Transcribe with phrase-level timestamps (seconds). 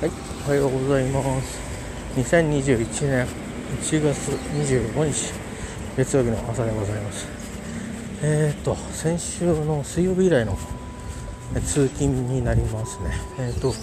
[0.00, 0.10] はい、
[0.46, 1.58] おはようございます。
[2.14, 3.26] 2021年
[3.82, 5.32] 1月25日、
[5.96, 7.26] 月曜日の朝でございます。
[8.22, 10.56] えーと、先週の水曜日以来の
[11.66, 13.10] 通勤になりますね。
[13.40, 13.74] えーと、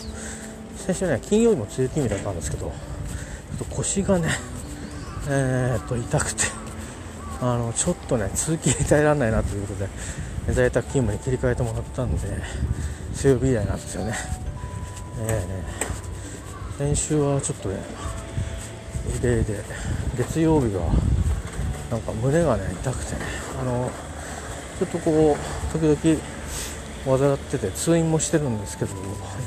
[0.78, 4.30] 先週ね、金曜日も通勤日だったんですけど、ちょっと腰がね、
[5.28, 6.44] えーと、痛くて、
[7.42, 9.90] あの、ちょっとね、通勤に耐えられないなということで、
[10.54, 12.20] 在宅勤務に切り替えてもらったんで、
[13.14, 14.14] 水曜日以来なんですよね。
[15.20, 15.85] えー
[16.78, 17.78] 先週はちょっとね
[19.18, 19.64] 異例で
[20.18, 20.82] 月曜日が
[21.90, 23.22] なんか胸がね痛くてね
[23.62, 23.90] あの
[24.80, 28.92] ちょっとこう時々患ってて通院もしてるんですけど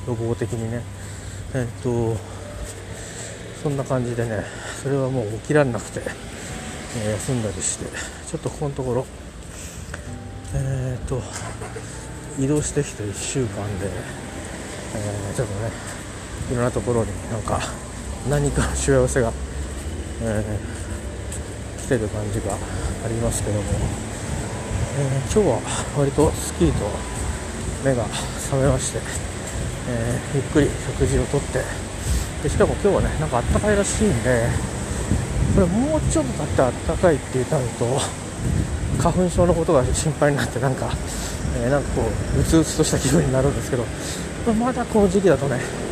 [0.07, 0.83] 予防的にね。
[1.55, 2.17] えっと
[3.63, 4.45] そんな感じでね
[4.83, 6.01] それはもう起きられなくて、
[6.97, 9.07] え休んだりしてちょっとここのところ
[10.55, 11.21] えっと
[12.39, 13.87] 移動してきて1週間で、
[14.95, 15.71] えーちょっとね
[16.51, 17.61] いろんなところになんか
[18.29, 19.33] 何かの幸せが、
[20.23, 20.79] えー
[21.79, 23.65] 来てる感じがありますけども、
[24.99, 25.61] えー今日は
[25.97, 26.85] 割とすっきりと
[27.83, 28.99] 目が覚めまして、
[29.89, 31.63] えーゆっくり食事をとって
[32.43, 34.49] でしかも今日はねなんかあったかいらしいんで
[35.55, 37.99] これもうちょっと経ってあったかいってなると
[39.01, 40.91] 花粉症のことが心配になってなんか、
[41.63, 42.03] えーなんかこ
[42.37, 43.85] ううつうつとした気分になるんですけど
[44.61, 45.88] まだこの時期だとね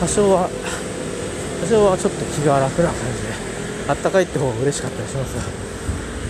[0.00, 0.48] 多少は
[1.62, 3.28] 多少はちょっと気が楽な感じで
[3.88, 5.36] あったかいって方が嬉しかったりします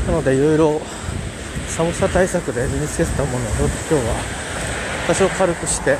[0.07, 0.81] なのでいろいろ
[1.69, 4.45] 寒さ対策で身につけてたものを今日は
[5.07, 5.97] 多少軽くして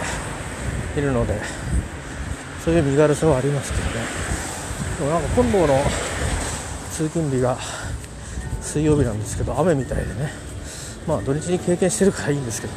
[0.97, 1.41] いるので
[2.65, 3.91] そういう身軽さはありますけどね。
[4.99, 5.83] でもなんか今度の
[6.91, 7.59] 通勤日が
[8.63, 10.33] 水曜日なんですけど雨みたいでね。
[11.07, 12.73] まあ土日に経験してるからいいんですけど、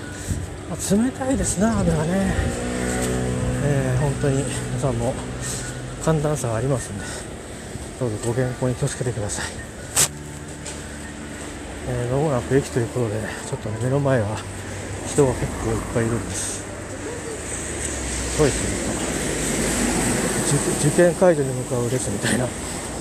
[0.70, 2.77] まあ冷たいですな雨はね。
[3.63, 5.13] えー本当に皆さんも
[6.01, 7.03] 寒暖差がありますんで
[8.00, 9.45] どうぞご健康に気をつけてください、
[11.90, 13.16] えー間もなく駅ということで
[13.50, 14.38] ちょっとね目の前は
[15.07, 16.63] 人が結構いっぱいいるんです。
[18.35, 18.88] すごいですね。
[20.81, 22.46] 受受験会場に向かう列みたいな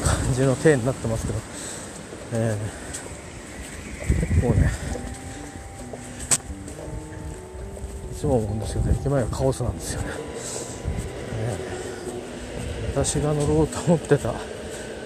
[0.02, 1.38] 感じの体になってますけど、
[2.32, 2.86] えー
[4.28, 4.70] 結構ね
[8.12, 10.08] いつも思うんですけど駅前はカオスなんですよね。
[12.96, 14.32] 私が乗ろうと思ってた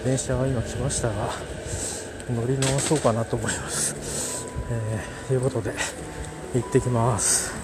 [0.05, 1.29] 電車が今来ましたが
[2.33, 5.73] 乗り直そうかなと思います、えーということで
[6.53, 7.60] 行ってきます。